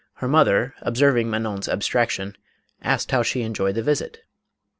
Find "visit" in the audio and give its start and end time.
3.83-4.23